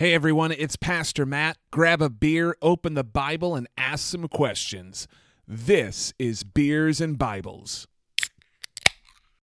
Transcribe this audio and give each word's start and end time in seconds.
Hey 0.00 0.14
everyone, 0.14 0.50
it's 0.50 0.76
Pastor 0.76 1.26
Matt. 1.26 1.58
Grab 1.70 2.00
a 2.00 2.08
beer, 2.08 2.56
open 2.62 2.94
the 2.94 3.04
Bible, 3.04 3.54
and 3.54 3.68
ask 3.76 4.06
some 4.06 4.28
questions. 4.28 5.06
This 5.46 6.14
is 6.18 6.42
Beers 6.42 7.02
and 7.02 7.18
Bibles. 7.18 7.86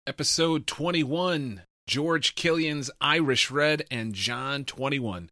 Episode 0.08 0.66
21 0.66 1.62
George 1.86 2.34
Killian's 2.34 2.90
Irish 3.00 3.52
Red 3.52 3.86
and 3.92 4.16
John 4.16 4.66
21. 4.66 5.30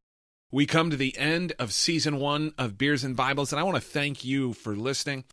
We 0.52 0.68
come 0.68 0.92
to 0.92 0.96
the 0.96 1.18
end 1.18 1.54
of 1.58 1.74
season 1.74 2.20
one 2.20 2.54
of 2.60 2.78
Beers 2.78 3.04
and 3.04 3.18
Bibles, 3.18 3.52
and 3.52 3.60
I 3.60 3.64
want 3.64 3.78
to 3.78 3.82
thank 3.82 4.24
you 4.24 4.54
for 4.54 4.76
listening. 4.76 5.24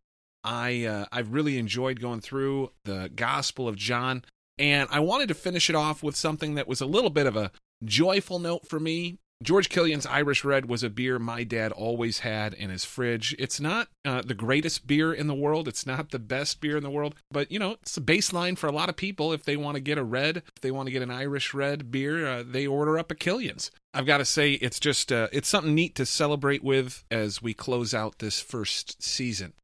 I 0.42 0.86
uh, 0.86 1.04
I've 1.12 1.34
really 1.34 1.58
enjoyed 1.58 2.00
going 2.00 2.22
through 2.22 2.70
the 2.86 3.10
Gospel 3.14 3.68
of 3.68 3.76
John, 3.76 4.24
and 4.56 4.88
I 4.90 5.00
wanted 5.00 5.28
to 5.28 5.34
finish 5.34 5.68
it 5.68 5.76
off 5.76 6.02
with 6.02 6.16
something 6.16 6.54
that 6.54 6.66
was 6.66 6.80
a 6.80 6.86
little 6.86 7.10
bit 7.10 7.26
of 7.26 7.36
a 7.36 7.52
joyful 7.84 8.38
note 8.38 8.66
for 8.66 8.80
me 8.80 9.18
George 9.42 9.68
Killian's 9.68 10.06
Irish 10.06 10.44
Red 10.44 10.66
was 10.66 10.82
a 10.82 10.90
beer 10.90 11.18
my 11.18 11.42
dad 11.42 11.72
always 11.72 12.20
had 12.20 12.54
in 12.54 12.70
his 12.70 12.84
fridge. 12.84 13.34
It's 13.38 13.60
not 13.60 13.88
uh, 14.04 14.22
the 14.22 14.34
greatest 14.34 14.86
beer 14.86 15.12
in 15.12 15.26
the 15.26 15.34
world. 15.34 15.66
It's 15.66 15.84
not 15.86 16.10
the 16.10 16.18
best 16.18 16.60
beer 16.60 16.76
in 16.76 16.82
the 16.82 16.90
world, 16.90 17.14
but 17.30 17.50
you 17.50 17.58
know, 17.58 17.72
it's 17.82 17.96
a 17.96 18.00
baseline 18.00 18.56
for 18.56 18.68
a 18.68 18.72
lot 18.72 18.88
of 18.88 18.96
people. 18.96 19.32
If 19.32 19.44
they 19.44 19.56
want 19.56 19.74
to 19.74 19.80
get 19.80 19.98
a 19.98 20.04
red, 20.04 20.38
if 20.38 20.60
they 20.60 20.70
want 20.70 20.86
to 20.86 20.92
get 20.92 21.02
an 21.02 21.10
Irish 21.10 21.54
Red 21.54 21.90
beer, 21.90 22.26
uh, 22.26 22.44
they 22.46 22.66
order 22.66 22.98
up 22.98 23.10
a 23.10 23.14
Killian's. 23.14 23.70
I've 23.92 24.06
got 24.06 24.18
to 24.18 24.24
say, 24.24 24.52
it's 24.52 24.80
just 24.80 25.10
uh, 25.10 25.28
it's 25.32 25.48
something 25.48 25.74
neat 25.74 25.94
to 25.96 26.06
celebrate 26.06 26.62
with 26.62 27.04
as 27.10 27.42
we 27.42 27.52
close 27.52 27.92
out 27.92 28.18
this 28.18 28.40
first 28.40 29.02
season. 29.02 29.54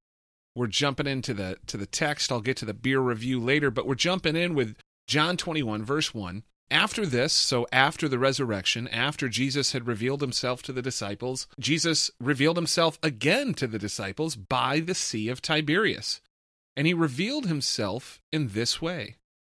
We're 0.56 0.66
jumping 0.66 1.06
into 1.06 1.34
the 1.34 1.58
to 1.66 1.76
the 1.76 1.86
text. 1.86 2.32
I'll 2.32 2.40
get 2.40 2.56
to 2.58 2.64
the 2.64 2.74
beer 2.74 3.00
review 3.00 3.38
later, 3.38 3.70
but 3.70 3.86
we're 3.86 3.94
jumping 3.94 4.34
in 4.34 4.54
with 4.54 4.76
John 5.06 5.36
21 5.36 5.84
verse 5.84 6.12
1 6.12 6.42
after 6.70 7.06
this, 7.06 7.32
so 7.32 7.66
after 7.72 8.08
the 8.08 8.18
resurrection, 8.18 8.88
after 8.88 9.28
Jesus 9.28 9.72
had 9.72 9.86
revealed 9.86 10.20
himself 10.20 10.62
to 10.64 10.72
the 10.72 10.82
disciples, 10.82 11.46
Jesus 11.58 12.10
revealed 12.20 12.56
himself 12.56 12.98
again 13.02 13.54
to 13.54 13.66
the 13.66 13.78
disciples 13.78 14.36
by 14.36 14.80
the 14.80 14.94
Sea 14.94 15.28
of 15.28 15.40
Tiberias. 15.40 16.20
And 16.76 16.86
he 16.86 16.94
revealed 16.94 17.46
himself 17.46 18.20
in 18.32 18.48
this 18.48 18.82
way 18.82 19.16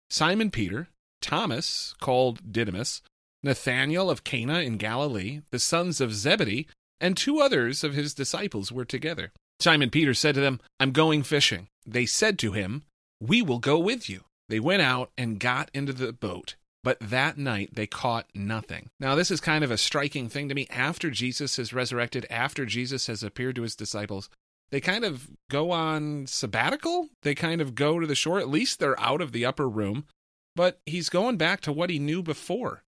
Simon 0.08 0.50
Peter, 0.50 0.88
Thomas, 1.20 1.94
called 2.00 2.52
Didymus, 2.52 3.02
Nathanael 3.42 4.08
of 4.08 4.24
Cana 4.24 4.60
in 4.60 4.76
Galilee, 4.76 5.40
the 5.50 5.58
sons 5.58 6.00
of 6.00 6.14
Zebedee, 6.14 6.68
and 7.00 7.16
two 7.16 7.40
others 7.40 7.82
of 7.82 7.94
his 7.94 8.14
disciples 8.14 8.70
were 8.70 8.84
together. 8.84 9.32
Simon 9.58 9.90
Peter 9.90 10.14
said 10.14 10.34
to 10.36 10.40
them, 10.40 10.60
I'm 10.78 10.92
going 10.92 11.22
fishing. 11.22 11.68
They 11.84 12.06
said 12.06 12.38
to 12.40 12.52
him, 12.52 12.84
We 13.20 13.42
will 13.42 13.58
go 13.58 13.78
with 13.78 14.08
you. 14.08 14.24
They 14.48 14.60
went 14.60 14.82
out 14.82 15.10
and 15.16 15.40
got 15.40 15.70
into 15.74 15.92
the 15.92 16.12
boat 16.12 16.56
but 16.82 16.98
that 17.00 17.36
night 17.36 17.70
they 17.74 17.86
caught 17.86 18.26
nothing. 18.34 18.90
Now, 18.98 19.14
this 19.14 19.30
is 19.30 19.40
kind 19.40 19.64
of 19.64 19.70
a 19.70 19.78
striking 19.78 20.28
thing 20.28 20.48
to 20.48 20.54
me. 20.54 20.66
After 20.70 21.10
Jesus 21.10 21.56
has 21.56 21.72
resurrected, 21.72 22.26
after 22.30 22.64
Jesus 22.64 23.06
has 23.06 23.22
appeared 23.22 23.56
to 23.56 23.62
his 23.62 23.76
disciples, 23.76 24.30
they 24.70 24.80
kind 24.80 25.04
of 25.04 25.28
go 25.50 25.70
on 25.72 26.26
sabbatical. 26.26 27.08
They 27.22 27.34
kind 27.34 27.60
of 27.60 27.74
go 27.74 27.98
to 27.98 28.06
the 28.06 28.14
shore. 28.14 28.38
At 28.38 28.48
least 28.48 28.78
they're 28.78 28.98
out 29.00 29.20
of 29.20 29.32
the 29.32 29.44
upper 29.44 29.68
room. 29.68 30.06
But 30.56 30.80
he's 30.86 31.08
going 31.08 31.36
back 31.36 31.60
to 31.62 31.72
what 31.72 31.90
he 31.90 31.98
knew 31.98 32.22
before. 32.22 32.82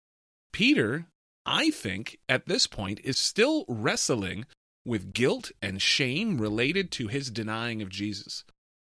Peter, 0.52 1.06
I 1.46 1.70
think, 1.70 2.18
at 2.28 2.46
this 2.46 2.66
point, 2.66 3.00
is 3.04 3.18
still 3.18 3.64
wrestling 3.68 4.46
with 4.84 5.12
guilt 5.12 5.52
and 5.60 5.80
shame 5.80 6.40
related 6.40 6.90
to 6.92 7.08
his 7.08 7.30
denying 7.30 7.82
of 7.82 7.88
Jesus. 7.88 8.44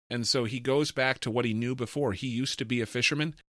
And 0.09 0.27
so 0.27 0.43
he 0.43 0.59
goes 0.59 0.91
back 0.91 1.19
to 1.19 1.31
what 1.31 1.45
he 1.45 1.53
knew 1.53 1.75
before. 1.75 2.13
He 2.13 2.27
used 2.27 2.59
to 2.59 2.65
be 2.65 2.81
a 2.81 2.85
fisherman. 2.85 3.35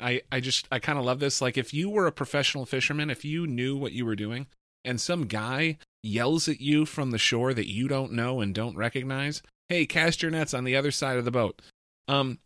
I, 0.00 0.22
I 0.30 0.40
just 0.40 0.66
I 0.70 0.78
kind 0.78 0.98
of 0.98 1.04
love 1.04 1.20
this. 1.20 1.40
Like 1.40 1.56
if 1.56 1.74
you 1.74 1.90
were 1.90 2.06
a 2.06 2.12
professional 2.12 2.66
fisherman, 2.66 3.10
if 3.10 3.24
you 3.24 3.46
knew 3.46 3.76
what 3.76 3.92
you 3.92 4.04
were 4.04 4.16
doing, 4.16 4.46
and 4.84 5.00
some 5.00 5.26
guy 5.26 5.78
yells 6.02 6.48
at 6.48 6.60
you 6.60 6.86
from 6.86 7.10
the 7.10 7.18
shore 7.18 7.52
that 7.54 7.70
you 7.70 7.88
don't 7.88 8.12
know 8.12 8.40
and 8.40 8.54
don't 8.54 8.76
recognize, 8.76 9.42
hey, 9.68 9.86
cast 9.86 10.22
your 10.22 10.30
nets 10.30 10.54
on 10.54 10.64
the 10.64 10.76
other 10.76 10.90
side 10.90 11.18
of 11.18 11.24
the 11.24 11.30
boat. 11.30 11.60
Um, 12.08 12.38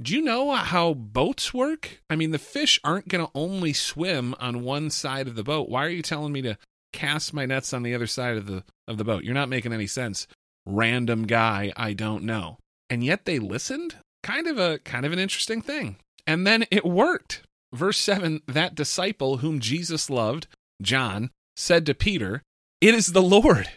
do 0.00 0.14
you 0.14 0.22
know 0.22 0.52
how 0.52 0.94
boats 0.94 1.52
work? 1.54 2.00
I 2.10 2.16
mean, 2.16 2.30
the 2.30 2.38
fish 2.38 2.80
aren't 2.82 3.08
going 3.08 3.24
to 3.24 3.32
only 3.34 3.72
swim 3.72 4.34
on 4.40 4.64
one 4.64 4.90
side 4.90 5.28
of 5.28 5.36
the 5.36 5.44
boat. 5.44 5.68
Why 5.68 5.84
are 5.84 5.90
you 5.90 6.02
telling 6.02 6.32
me 6.32 6.42
to 6.42 6.58
cast 6.92 7.32
my 7.32 7.46
nets 7.46 7.72
on 7.72 7.82
the 7.82 7.94
other 7.94 8.06
side 8.06 8.36
of 8.36 8.46
the 8.46 8.64
of 8.88 8.98
the 8.98 9.04
boat? 9.04 9.24
You're 9.24 9.34
not 9.34 9.48
making 9.48 9.72
any 9.72 9.86
sense 9.86 10.26
random 10.66 11.26
guy 11.26 11.72
I 11.76 11.92
don't 11.92 12.24
know. 12.24 12.58
And 12.88 13.04
yet 13.04 13.24
they 13.24 13.38
listened? 13.38 13.96
Kind 14.22 14.46
of 14.46 14.58
a 14.58 14.78
kind 14.78 15.04
of 15.04 15.12
an 15.12 15.18
interesting 15.18 15.62
thing. 15.62 15.96
And 16.26 16.46
then 16.46 16.64
it 16.70 16.84
worked. 16.84 17.42
Verse 17.72 17.98
7 17.98 18.42
that 18.46 18.74
disciple 18.74 19.38
whom 19.38 19.60
Jesus 19.60 20.10
loved, 20.10 20.46
John, 20.80 21.30
said 21.56 21.86
to 21.86 21.94
Peter, 21.94 22.42
It 22.80 22.94
is 22.94 23.08
the 23.08 23.22
Lord. 23.22 23.70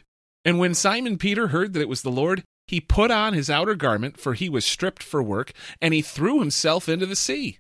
And 0.44 0.60
when 0.60 0.74
Simon 0.74 1.18
Peter 1.18 1.48
heard 1.48 1.74
that 1.74 1.82
it 1.82 1.90
was 1.90 2.02
the 2.02 2.12
Lord, 2.12 2.44
he 2.68 2.80
put 2.80 3.12
on 3.12 3.34
his 3.34 3.50
outer 3.50 3.76
garment, 3.76 4.20
for 4.20 4.34
he 4.34 4.50
was 4.50 4.66
stripped 4.66 5.02
for 5.02 5.22
work, 5.22 5.54
and 5.82 5.94
he 5.94 6.02
threw 6.02 6.40
himself 6.40 6.90
into 6.90 7.06
the 7.06 7.16
sea. 7.16 7.60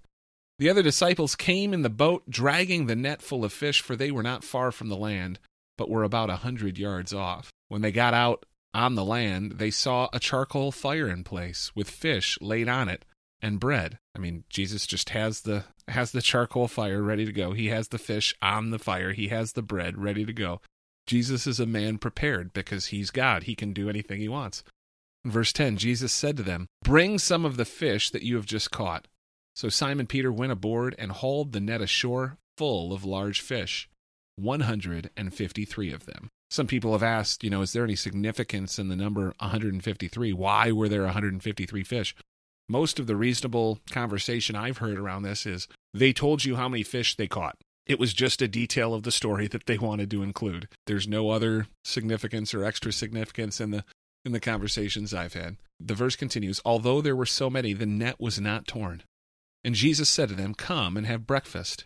The 0.59 0.69
other 0.69 0.83
disciples 0.83 1.35
came 1.35 1.73
in 1.73 1.81
the 1.81 1.89
boat, 1.89 2.29
dragging 2.29 2.85
the 2.85 2.95
net 2.95 3.21
full 3.21 3.43
of 3.43 3.53
fish, 3.53 3.81
for 3.81 3.95
they 3.95 4.11
were 4.11 4.23
not 4.23 4.43
far 4.43 4.71
from 4.71 4.89
the 4.89 4.95
land, 4.95 5.39
but 5.77 5.89
were 5.89 6.03
about 6.03 6.29
a 6.29 6.37
hundred 6.37 6.77
yards 6.77 7.13
off. 7.13 7.51
When 7.67 7.81
they 7.81 7.91
got 7.91 8.13
out 8.13 8.45
on 8.73 8.95
the 8.95 9.05
land, 9.05 9.53
they 9.53 9.71
saw 9.71 10.09
a 10.13 10.19
charcoal 10.19 10.71
fire 10.71 11.07
in 11.07 11.23
place 11.23 11.71
with 11.75 11.89
fish 11.89 12.37
laid 12.41 12.69
on 12.69 12.89
it 12.89 13.03
and 13.45 13.59
bread. 13.59 13.99
I 14.15 14.19
mean, 14.19 14.43
Jesus 14.49 14.87
just 14.87 15.09
has 15.09 15.41
the 15.41 15.65
has 15.87 16.11
the 16.11 16.21
charcoal 16.21 16.67
fire 16.67 17.03
ready 17.03 17.25
to 17.25 17.31
go. 17.31 17.53
He 17.53 17.67
has 17.67 17.89
the 17.89 17.99
fish 17.99 18.33
on 18.41 18.71
the 18.71 18.79
fire. 18.79 19.13
He 19.13 19.27
has 19.27 19.53
the 19.53 19.61
bread 19.61 19.99
ready 19.99 20.25
to 20.25 20.33
go. 20.33 20.61
Jesus 21.05 21.45
is 21.45 21.59
a 21.59 21.67
man 21.67 21.99
prepared 21.99 22.53
because 22.53 22.87
he's 22.87 23.11
God. 23.11 23.43
He 23.43 23.53
can 23.53 23.71
do 23.71 23.87
anything 23.87 24.19
he 24.19 24.27
wants. 24.27 24.63
In 25.23 25.29
verse 25.29 25.53
10, 25.53 25.77
Jesus 25.77 26.11
said 26.11 26.37
to 26.37 26.43
them, 26.43 26.65
Bring 26.83 27.19
some 27.19 27.45
of 27.45 27.57
the 27.57 27.65
fish 27.65 28.09
that 28.09 28.23
you 28.23 28.35
have 28.35 28.47
just 28.47 28.71
caught. 28.71 29.07
So 29.55 29.69
Simon 29.69 30.07
Peter 30.07 30.31
went 30.31 30.51
aboard 30.51 30.95
and 30.97 31.11
hauled 31.11 31.51
the 31.51 31.59
net 31.59 31.81
ashore 31.81 32.37
full 32.57 32.93
of 32.93 33.05
large 33.05 33.41
fish, 33.41 33.87
153 34.37 35.93
of 35.93 36.05
them. 36.07 36.29
Some 36.49 36.65
people 36.65 36.93
have 36.93 37.03
asked, 37.03 37.43
you 37.43 37.51
know, 37.51 37.61
is 37.61 37.73
there 37.73 37.83
any 37.83 37.95
significance 37.95 38.79
in 38.79 38.87
the 38.87 38.95
number 38.95 39.35
153? 39.39 40.33
Why 40.33 40.71
were 40.71 40.89
there 40.89 41.03
153 41.03 41.83
fish? 41.83 42.15
Most 42.67 42.99
of 42.99 43.07
the 43.07 43.15
reasonable 43.15 43.79
conversation 43.91 44.55
I've 44.55 44.79
heard 44.79 44.97
around 44.97 45.23
this 45.23 45.45
is 45.45 45.67
they 45.93 46.13
told 46.13 46.45
you 46.45 46.55
how 46.55 46.67
many 46.67 46.83
fish 46.83 47.15
they 47.15 47.27
caught. 47.27 47.57
It 47.85 47.99
was 47.99 48.13
just 48.13 48.41
a 48.41 48.47
detail 48.47 48.93
of 48.93 49.03
the 49.03 49.11
story 49.11 49.47
that 49.49 49.65
they 49.65 49.77
wanted 49.77 50.09
to 50.11 50.23
include. 50.23 50.67
There's 50.87 51.07
no 51.07 51.29
other 51.29 51.67
significance 51.83 52.53
or 52.53 52.63
extra 52.63 52.91
significance 52.91 53.59
in 53.59 53.71
the 53.71 53.83
in 54.23 54.31
the 54.31 54.39
conversations 54.39 55.13
I've 55.13 55.35
had. 55.35 55.57
The 55.79 55.93
verse 55.93 56.15
continues, 56.15 56.59
although 56.65 56.99
there 56.99 57.15
were 57.15 57.27
so 57.27 57.47
many, 57.47 57.73
the 57.73 57.85
net 57.85 58.19
was 58.19 58.39
not 58.41 58.65
torn. 58.65 59.03
And 59.63 59.75
Jesus 59.75 60.09
said 60.09 60.29
to 60.29 60.35
them, 60.35 60.55
Come 60.55 60.97
and 60.97 61.05
have 61.05 61.27
breakfast. 61.27 61.85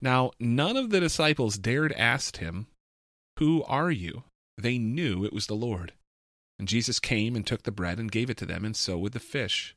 Now, 0.00 0.30
none 0.38 0.76
of 0.76 0.90
the 0.90 1.00
disciples 1.00 1.58
dared 1.58 1.92
ask 1.94 2.36
him, 2.36 2.68
who 3.38 3.62
are 3.64 3.90
you? 3.90 4.24
They 4.58 4.78
knew 4.78 5.24
it 5.24 5.32
was 5.32 5.46
the 5.46 5.54
Lord. 5.54 5.92
And 6.58 6.68
Jesus 6.68 7.00
came 7.00 7.34
and 7.34 7.46
took 7.46 7.62
the 7.62 7.72
bread 7.72 7.98
and 7.98 8.12
gave 8.12 8.30
it 8.30 8.36
to 8.38 8.46
them, 8.46 8.64
and 8.64 8.76
so 8.76 8.98
with 8.98 9.14
the 9.14 9.20
fish. 9.20 9.74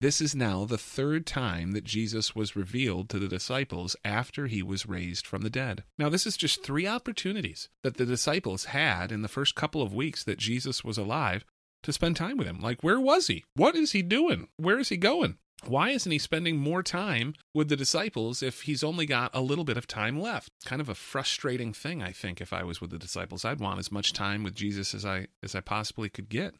This 0.00 0.20
is 0.20 0.34
now 0.34 0.64
the 0.64 0.78
third 0.78 1.26
time 1.26 1.72
that 1.72 1.84
Jesus 1.84 2.34
was 2.34 2.56
revealed 2.56 3.08
to 3.08 3.18
the 3.18 3.28
disciples 3.28 3.96
after 4.04 4.46
he 4.46 4.62
was 4.62 4.86
raised 4.86 5.26
from 5.26 5.42
the 5.42 5.50
dead. 5.50 5.84
Now, 5.98 6.08
this 6.08 6.26
is 6.26 6.36
just 6.36 6.62
three 6.62 6.86
opportunities 6.86 7.68
that 7.82 7.96
the 7.96 8.04
disciples 8.04 8.66
had 8.66 9.10
in 9.12 9.22
the 9.22 9.28
first 9.28 9.54
couple 9.54 9.80
of 9.80 9.94
weeks 9.94 10.24
that 10.24 10.38
Jesus 10.38 10.84
was 10.84 10.98
alive 10.98 11.44
to 11.84 11.92
spend 11.92 12.16
time 12.16 12.36
with 12.36 12.46
him. 12.46 12.60
Like, 12.60 12.82
where 12.82 13.00
was 13.00 13.28
he? 13.28 13.44
What 13.54 13.76
is 13.76 13.92
he 13.92 14.02
doing? 14.02 14.48
Where 14.56 14.78
is 14.78 14.88
he 14.88 14.96
going? 14.96 15.38
why 15.68 15.90
isn't 15.90 16.10
he 16.10 16.18
spending 16.18 16.56
more 16.56 16.82
time 16.82 17.34
with 17.52 17.68
the 17.68 17.76
disciples 17.76 18.42
if 18.42 18.62
he's 18.62 18.84
only 18.84 19.06
got 19.06 19.30
a 19.34 19.40
little 19.40 19.64
bit 19.64 19.76
of 19.76 19.86
time 19.86 20.20
left? 20.20 20.50
Kind 20.64 20.80
of 20.80 20.88
a 20.88 20.94
frustrating 20.94 21.72
thing, 21.72 22.02
I 22.02 22.12
think, 22.12 22.40
if 22.40 22.52
I 22.52 22.62
was 22.64 22.80
with 22.80 22.90
the 22.90 22.98
disciples. 22.98 23.44
I'd 23.44 23.60
want 23.60 23.78
as 23.78 23.92
much 23.92 24.12
time 24.12 24.42
with 24.42 24.54
Jesus 24.54 24.94
as 24.94 25.04
I 25.04 25.28
as 25.42 25.54
I 25.54 25.60
possibly 25.60 26.08
could 26.08 26.28
get. 26.28 26.54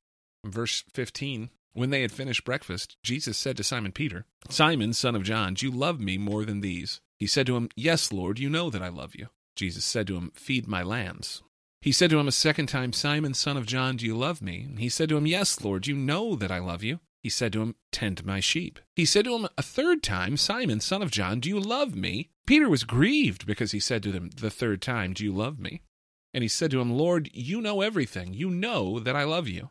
verse 0.44 0.84
15, 0.92 1.50
when 1.74 1.90
they 1.90 2.02
had 2.02 2.12
finished 2.12 2.44
breakfast, 2.44 2.96
Jesus 3.02 3.36
said 3.36 3.56
to 3.58 3.64
Simon 3.64 3.92
Peter, 3.92 4.24
Simon, 4.48 4.92
son 4.92 5.14
of 5.14 5.22
John, 5.22 5.54
do 5.54 5.66
you 5.66 5.72
love 5.72 6.00
me 6.00 6.16
more 6.16 6.44
than 6.44 6.60
these? 6.60 7.00
He 7.18 7.26
said 7.26 7.46
to 7.46 7.56
him, 7.56 7.68
Yes, 7.76 8.12
Lord, 8.12 8.38
you 8.38 8.48
know 8.48 8.70
that 8.70 8.82
I 8.82 8.88
love 8.88 9.14
you. 9.14 9.28
Jesus 9.56 9.84
said 9.84 10.06
to 10.06 10.16
him, 10.16 10.32
Feed 10.34 10.66
my 10.66 10.82
lambs. 10.82 11.42
He 11.80 11.92
said 11.92 12.10
to 12.10 12.18
him 12.18 12.28
a 12.28 12.32
second 12.32 12.66
time, 12.66 12.92
Simon, 12.92 13.34
son 13.34 13.56
of 13.56 13.66
John, 13.66 13.96
do 13.96 14.06
you 14.06 14.16
love 14.16 14.40
me? 14.40 14.64
And 14.68 14.78
he 14.78 14.88
said 14.88 15.10
to 15.10 15.16
him, 15.16 15.26
Yes, 15.26 15.62
Lord, 15.62 15.86
you 15.86 15.94
know 15.94 16.34
that 16.34 16.50
I 16.50 16.58
love 16.58 16.82
you. 16.82 17.00
He 17.22 17.28
said 17.28 17.52
to 17.52 17.62
him, 17.62 17.74
Tend 17.90 18.24
my 18.24 18.40
sheep. 18.40 18.78
He 18.96 19.04
said 19.04 19.24
to 19.24 19.34
him 19.34 19.48
a 19.56 19.62
third 19.62 20.02
time, 20.02 20.36
Simon, 20.36 20.80
son 20.80 21.02
of 21.02 21.10
John, 21.10 21.40
do 21.40 21.48
you 21.48 21.58
love 21.58 21.94
me? 21.94 22.30
Peter 22.46 22.68
was 22.68 22.84
grieved 22.84 23.46
because 23.46 23.72
he 23.72 23.80
said 23.80 24.02
to 24.02 24.12
him 24.12 24.30
the 24.36 24.50
third 24.50 24.82
time, 24.82 25.12
Do 25.12 25.24
you 25.24 25.32
love 25.32 25.58
me? 25.58 25.82
And 26.34 26.42
he 26.42 26.48
said 26.48 26.70
to 26.72 26.80
him, 26.80 26.92
Lord, 26.92 27.30
you 27.32 27.60
know 27.60 27.80
everything. 27.80 28.34
You 28.34 28.50
know 28.50 28.98
that 28.98 29.16
I 29.16 29.24
love 29.24 29.48
you. 29.48 29.70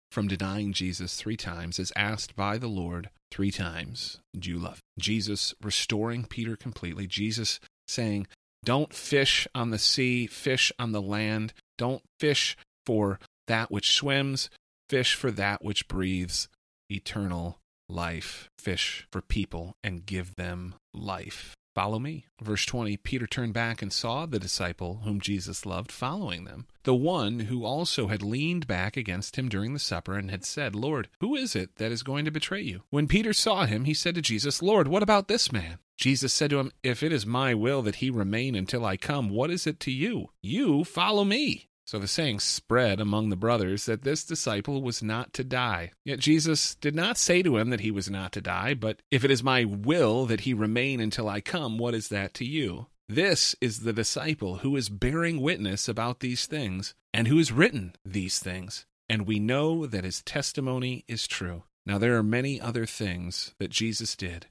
from 0.11 0.27
denying 0.27 0.73
Jesus 0.73 1.15
three 1.15 1.37
times, 1.37 1.79
is 1.79 1.93
asked 1.95 2.35
by 2.35 2.57
the 2.57 2.67
Lord 2.67 3.09
three 3.31 3.51
times, 3.51 4.19
Do 4.37 4.49
you 4.49 4.59
love? 4.59 4.79
Jesus 4.99 5.53
restoring 5.63 6.25
Peter 6.25 6.55
completely. 6.57 7.07
Jesus 7.07 7.59
saying, 7.87 8.27
Don't 8.63 8.93
fish 8.93 9.47
on 9.55 9.71
the 9.71 9.79
sea, 9.79 10.27
fish 10.27 10.71
on 10.77 10.91
the 10.91 11.01
land. 11.01 11.53
Don't 11.77 12.03
fish 12.19 12.57
for 12.85 13.19
that 13.47 13.71
which 13.71 13.93
swims, 13.93 14.49
fish 14.89 15.15
for 15.15 15.31
that 15.31 15.63
which 15.63 15.87
breathes 15.87 16.49
eternal 16.89 17.59
life. 17.87 18.49
Fish 18.59 19.07
for 19.11 19.21
people 19.21 19.73
and 19.83 20.05
give 20.05 20.35
them 20.35 20.75
life. 20.93 21.55
Follow 21.73 21.99
me. 21.99 22.25
Verse 22.41 22.65
20 22.65 22.97
Peter 22.97 23.25
turned 23.25 23.53
back 23.53 23.81
and 23.81 23.93
saw 23.93 24.25
the 24.25 24.39
disciple 24.39 25.01
whom 25.03 25.21
Jesus 25.21 25.65
loved 25.65 25.91
following 25.91 26.43
them, 26.43 26.67
the 26.83 26.95
one 26.95 27.41
who 27.41 27.63
also 27.63 28.07
had 28.07 28.21
leaned 28.21 28.67
back 28.67 28.97
against 28.97 29.37
him 29.37 29.47
during 29.47 29.73
the 29.73 29.79
supper 29.79 30.17
and 30.17 30.29
had 30.29 30.43
said, 30.43 30.75
Lord, 30.75 31.07
who 31.21 31.35
is 31.35 31.55
it 31.55 31.77
that 31.77 31.91
is 31.91 32.03
going 32.03 32.25
to 32.25 32.31
betray 32.31 32.61
you? 32.61 32.81
When 32.89 33.07
Peter 33.07 33.33
saw 33.33 33.65
him, 33.65 33.85
he 33.85 33.93
said 33.93 34.15
to 34.15 34.21
Jesus, 34.21 34.61
Lord, 34.61 34.87
what 34.87 35.03
about 35.03 35.27
this 35.27 35.51
man? 35.51 35.79
Jesus 35.97 36.33
said 36.33 36.49
to 36.49 36.59
him, 36.59 36.71
If 36.83 37.03
it 37.03 37.13
is 37.13 37.25
my 37.25 37.53
will 37.53 37.81
that 37.83 37.95
he 37.95 38.09
remain 38.09 38.55
until 38.55 38.83
I 38.83 38.97
come, 38.97 39.29
what 39.29 39.51
is 39.51 39.67
it 39.67 39.79
to 39.81 39.91
you? 39.91 40.29
You 40.41 40.83
follow 40.83 41.23
me. 41.23 41.69
So 41.91 41.99
the 41.99 42.07
saying 42.07 42.39
spread 42.39 43.01
among 43.01 43.27
the 43.27 43.35
brothers 43.35 43.85
that 43.85 44.03
this 44.03 44.23
disciple 44.23 44.81
was 44.81 45.03
not 45.03 45.33
to 45.33 45.43
die. 45.43 45.91
Yet 46.05 46.19
Jesus 46.19 46.75
did 46.75 46.95
not 46.95 47.17
say 47.17 47.43
to 47.43 47.57
him 47.57 47.69
that 47.69 47.81
he 47.81 47.91
was 47.91 48.09
not 48.09 48.31
to 48.31 48.39
die, 48.39 48.73
but 48.73 49.01
if 49.11 49.25
it 49.25 49.29
is 49.29 49.43
my 49.43 49.65
will 49.65 50.25
that 50.27 50.39
he 50.47 50.53
remain 50.53 51.01
until 51.01 51.27
I 51.27 51.41
come, 51.41 51.77
what 51.77 51.93
is 51.93 52.07
that 52.07 52.33
to 52.35 52.45
you? 52.45 52.85
This 53.09 53.57
is 53.59 53.81
the 53.81 53.91
disciple 53.91 54.59
who 54.59 54.77
is 54.77 54.87
bearing 54.87 55.41
witness 55.41 55.89
about 55.89 56.21
these 56.21 56.45
things, 56.45 56.93
and 57.13 57.27
who 57.27 57.35
has 57.39 57.51
written 57.51 57.93
these 58.05 58.39
things. 58.39 58.85
And 59.09 59.27
we 59.27 59.39
know 59.39 59.85
that 59.85 60.05
his 60.05 60.21
testimony 60.21 61.03
is 61.09 61.27
true. 61.27 61.63
Now 61.85 61.97
there 61.97 62.15
are 62.15 62.23
many 62.23 62.61
other 62.61 62.85
things 62.85 63.53
that 63.59 63.69
Jesus 63.69 64.15
did. 64.15 64.45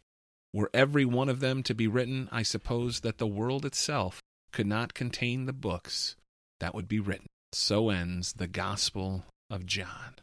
Were 0.52 0.68
every 0.74 1.06
one 1.06 1.30
of 1.30 1.40
them 1.40 1.62
to 1.62 1.74
be 1.74 1.88
written, 1.88 2.28
I 2.30 2.42
suppose 2.42 3.00
that 3.00 3.16
the 3.16 3.26
world 3.26 3.64
itself 3.64 4.20
could 4.52 4.66
not 4.66 4.92
contain 4.92 5.46
the 5.46 5.54
books 5.54 6.16
that 6.60 6.74
would 6.74 6.88
be 6.88 7.00
written. 7.00 7.26
So 7.52 7.90
ends 7.90 8.34
the 8.34 8.46
Gospel 8.46 9.24
of 9.50 9.66
John. 9.66 10.14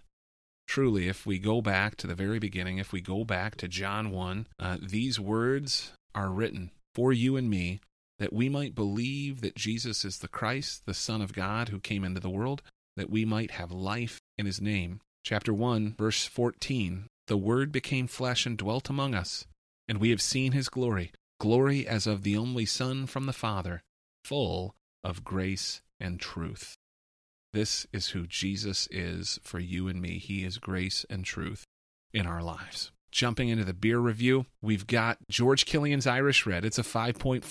Truly, 0.68 1.07
if 1.07 1.25
we 1.25 1.39
go 1.39 1.62
back 1.62 1.95
to 1.98 2.07
the 2.07 2.16
very 2.16 2.39
beginning, 2.39 2.78
if 2.78 2.92
we 2.92 3.01
go 3.01 3.24
back 3.24 3.56
to 3.57 3.68
John 3.68 4.12
1, 4.12 4.48
uh, 4.60 4.78
these 4.81 5.19
words 5.19 5.92
are 6.16 6.30
written 6.30 6.72
for 6.94 7.13
you 7.13 7.36
and 7.38 7.50
me 7.50 7.80
that 8.19 8.34
we 8.34 8.50
might 8.50 8.75
believe 8.75 9.42
that 9.42 9.56
Jesus 9.56 10.04
is 10.04 10.19
the 10.19 10.28
Christ, 10.28 10.86
the 10.86 10.94
Son 10.94 11.22
of 11.22 11.34
God, 11.34 11.69
who 11.69 11.80
came 11.80 12.04
into 12.04 12.19
the 12.19 12.30
world, 12.30 12.62
that 12.95 13.10
we 13.10 13.25
might 13.25 13.51
have 13.51 13.72
life 13.72 14.19
in 14.38 14.45
his 14.45 14.60
name. 14.60 15.00
Chapter 15.24 15.54
1, 15.54 15.95
verse 15.98 16.25
14 16.25 17.07
The 17.28 17.38
Word 17.38 17.72
became 17.72 18.07
flesh 18.07 18.45
and 18.45 18.57
dwelt 18.57 18.90
among 18.90 19.13
us, 19.13 19.45
and 19.88 20.00
we 20.00 20.10
have 20.10 20.22
seen 20.22 20.54
his 20.54 20.69
glory, 20.69 21.12
glory 21.40 21.88
as 21.88 22.07
of 22.07 22.24
the 22.24 22.36
only 22.36 22.66
Son 22.66 23.06
from 23.06 23.25
the 23.25 23.33
Father, 23.33 23.81
full 24.24 24.74
of 25.04 25.24
grace 25.24 25.81
and 25.99 26.19
truth. 26.19 26.75
This 27.53 27.88
is 27.91 28.09
who 28.09 28.27
Jesus 28.27 28.88
is 28.91 29.39
for 29.41 29.59
you 29.59 29.88
and 29.88 30.01
me. 30.01 30.19
He 30.19 30.44
is 30.44 30.57
grace 30.57 31.05
and 31.09 31.23
truth 31.25 31.63
in 32.13 32.27
our 32.27 32.41
lives. 32.41 32.91
Jumping 33.11 33.49
into 33.49 33.63
the 33.63 33.73
beer 33.73 33.99
review, 33.99 34.45
we've 34.61 34.85
got 34.85 35.17
George 35.29 35.65
Killian's 35.65 36.05
Irish 36.05 36.45
Red. 36.45 36.65
It's 36.65 36.77
a 36.77 36.83
5.4% 36.83 37.41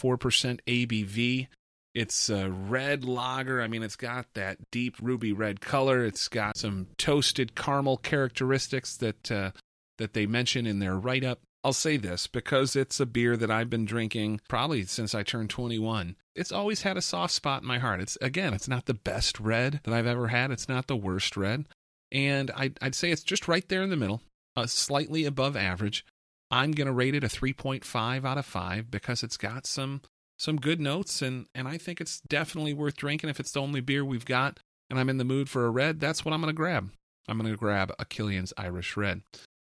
ABV. 0.66 1.48
It's 1.94 2.28
a 2.28 2.50
red 2.50 3.04
lager. 3.04 3.62
I 3.62 3.68
mean, 3.68 3.82
it's 3.82 3.96
got 3.96 4.26
that 4.34 4.58
deep 4.70 4.96
ruby 5.00 5.32
red 5.32 5.62
color. 5.62 6.04
It's 6.04 6.28
got 6.28 6.58
some 6.58 6.88
toasted 6.98 7.54
caramel 7.54 7.96
characteristics 7.96 8.98
that 8.98 9.32
uh, 9.32 9.52
that 9.96 10.12
they 10.12 10.26
mention 10.26 10.66
in 10.66 10.78
their 10.78 10.96
write 10.96 11.24
up. 11.24 11.40
I'll 11.66 11.72
say 11.72 11.96
this 11.96 12.28
because 12.28 12.76
it's 12.76 13.00
a 13.00 13.06
beer 13.06 13.36
that 13.36 13.50
I've 13.50 13.68
been 13.68 13.86
drinking 13.86 14.40
probably 14.46 14.84
since 14.84 15.16
I 15.16 15.24
turned 15.24 15.50
21. 15.50 16.14
It's 16.36 16.52
always 16.52 16.82
had 16.82 16.96
a 16.96 17.02
soft 17.02 17.34
spot 17.34 17.62
in 17.62 17.66
my 17.66 17.80
heart. 17.80 18.00
It's 18.00 18.16
again, 18.22 18.54
it's 18.54 18.68
not 18.68 18.86
the 18.86 18.94
best 18.94 19.40
red 19.40 19.80
that 19.82 19.92
I've 19.92 20.06
ever 20.06 20.28
had. 20.28 20.52
It's 20.52 20.68
not 20.68 20.86
the 20.86 20.94
worst 20.94 21.36
red, 21.36 21.64
and 22.12 22.52
I'd, 22.52 22.78
I'd 22.80 22.94
say 22.94 23.10
it's 23.10 23.24
just 23.24 23.48
right 23.48 23.68
there 23.68 23.82
in 23.82 23.90
the 23.90 23.96
middle, 23.96 24.22
uh, 24.54 24.68
slightly 24.68 25.24
above 25.24 25.56
average. 25.56 26.06
I'm 26.52 26.70
gonna 26.70 26.92
rate 26.92 27.16
it 27.16 27.24
a 27.24 27.26
3.5 27.26 28.24
out 28.24 28.38
of 28.38 28.46
five 28.46 28.88
because 28.88 29.24
it's 29.24 29.36
got 29.36 29.66
some 29.66 30.02
some 30.38 30.58
good 30.58 30.80
notes, 30.80 31.20
and 31.20 31.46
and 31.52 31.66
I 31.66 31.78
think 31.78 32.00
it's 32.00 32.20
definitely 32.28 32.74
worth 32.74 32.94
drinking. 32.94 33.28
If 33.28 33.40
it's 33.40 33.50
the 33.50 33.60
only 33.60 33.80
beer 33.80 34.04
we've 34.04 34.24
got, 34.24 34.60
and 34.88 35.00
I'm 35.00 35.08
in 35.08 35.18
the 35.18 35.24
mood 35.24 35.48
for 35.48 35.66
a 35.66 35.70
red, 35.70 35.98
that's 35.98 36.24
what 36.24 36.32
I'm 36.32 36.40
gonna 36.40 36.52
grab. 36.52 36.92
I'm 37.26 37.38
gonna 37.38 37.56
grab 37.56 37.92
a 37.98 38.04
Killian's 38.04 38.52
Irish 38.56 38.96
Red. 38.96 39.22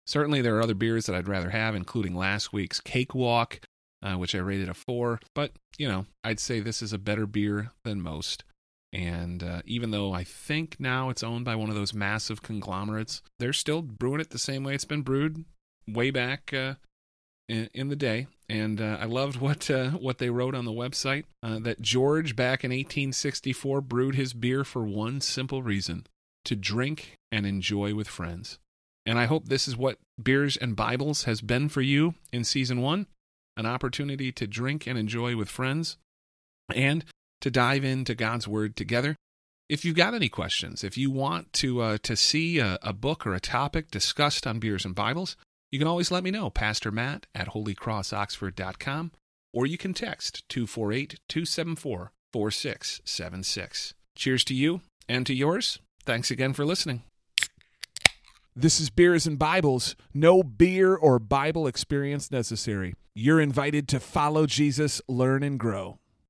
Certainly, 0.08 0.40
there 0.40 0.56
are 0.56 0.62
other 0.62 0.72
beers 0.72 1.04
that 1.04 1.14
I'd 1.14 1.28
rather 1.28 1.50
have, 1.50 1.74
including 1.74 2.14
last 2.14 2.50
week's 2.50 2.80
Cakewalk, 2.80 3.60
uh, 4.02 4.14
which 4.14 4.34
I 4.34 4.38
rated 4.38 4.70
a 4.70 4.74
four. 4.74 5.20
But, 5.34 5.52
you 5.76 5.86
know, 5.86 6.06
I'd 6.24 6.40
say 6.40 6.60
this 6.60 6.80
is 6.80 6.94
a 6.94 6.98
better 6.98 7.26
beer 7.26 7.72
than 7.84 8.00
most. 8.00 8.42
And 8.90 9.42
uh, 9.42 9.60
even 9.66 9.90
though 9.90 10.14
I 10.14 10.24
think 10.24 10.76
now 10.78 11.10
it's 11.10 11.22
owned 11.22 11.44
by 11.44 11.56
one 11.56 11.68
of 11.68 11.74
those 11.74 11.92
massive 11.92 12.40
conglomerates, 12.40 13.20
they're 13.38 13.52
still 13.52 13.82
brewing 13.82 14.20
it 14.20 14.30
the 14.30 14.38
same 14.38 14.64
way 14.64 14.74
it's 14.74 14.86
been 14.86 15.02
brewed 15.02 15.44
way 15.86 16.10
back 16.10 16.54
uh, 16.54 16.76
in, 17.46 17.68
in, 17.74 17.88
the 17.88 17.96
day. 17.96 18.28
And 18.48 18.80
uh, 18.80 18.96
I 18.98 19.04
loved 19.04 19.36
what 19.36 19.70
uh, 19.70 19.90
what 19.90 20.16
they 20.16 20.30
wrote 20.30 20.54
on 20.54 20.64
the 20.64 20.72
website 20.72 21.24
uh, 21.42 21.58
that 21.58 21.82
George 21.82 22.34
back 22.34 22.64
in 22.64 22.70
1864 22.70 23.82
brewed 23.82 24.14
his 24.14 24.32
beer 24.32 24.64
for 24.64 24.84
one 24.84 25.20
simple 25.20 25.62
reason: 25.62 26.06
to 26.46 26.56
drink 26.56 27.18
and 27.30 27.44
enjoy 27.44 27.94
with 27.94 28.08
friends. 28.08 28.58
And 29.08 29.18
I 29.18 29.24
hope 29.24 29.46
this 29.46 29.66
is 29.66 29.74
what 29.74 29.96
Beers 30.22 30.58
and 30.58 30.76
Bibles 30.76 31.24
has 31.24 31.40
been 31.40 31.70
for 31.70 31.80
you 31.80 32.14
in 32.30 32.44
season 32.44 32.82
one 32.82 33.06
an 33.56 33.64
opportunity 33.64 34.30
to 34.32 34.46
drink 34.46 34.86
and 34.86 34.98
enjoy 34.98 35.34
with 35.34 35.48
friends 35.48 35.96
and 36.72 37.06
to 37.40 37.50
dive 37.50 37.84
into 37.84 38.14
God's 38.14 38.46
Word 38.46 38.76
together. 38.76 39.16
If 39.66 39.82
you've 39.82 39.96
got 39.96 40.12
any 40.12 40.28
questions, 40.28 40.84
if 40.84 40.98
you 40.98 41.10
want 41.10 41.54
to 41.54 41.80
uh, 41.80 41.98
to 42.02 42.16
see 42.16 42.58
a, 42.58 42.78
a, 42.82 42.92
book 42.92 43.26
or 43.26 43.34
a 43.34 43.40
topic 43.40 43.90
discussed 43.90 44.46
on 44.46 44.58
Beers 44.58 44.84
and 44.84 44.94
Bibles, 44.94 45.36
you 45.72 45.78
can 45.78 45.88
always 45.88 46.10
let 46.10 46.22
me 46.22 46.30
know, 46.30 46.50
Pastor 46.50 46.92
Matt 46.92 47.26
at 47.34 47.48
holycrossoxford.com, 47.48 49.12
or 49.54 49.66
you 49.66 49.78
can 49.78 49.94
text 49.94 50.46
248 50.50 51.18
274 51.28 52.12
4676. 52.34 53.94
Cheers 54.14 54.44
to 54.44 54.54
you 54.54 54.82
and 55.08 55.26
to 55.26 55.32
yours. 55.32 55.78
Thanks 56.04 56.30
again 56.30 56.52
for 56.52 56.66
listening. 56.66 57.04
This 58.60 58.80
is 58.80 58.90
Beers 58.90 59.24
and 59.24 59.38
Bibles. 59.38 59.94
No 60.12 60.42
beer 60.42 60.96
or 60.96 61.20
Bible 61.20 61.68
experience 61.68 62.32
necessary. 62.32 62.96
You're 63.14 63.40
invited 63.40 63.86
to 63.86 64.00
follow 64.00 64.46
Jesus, 64.46 65.00
learn, 65.06 65.44
and 65.44 65.60
grow. 65.60 66.00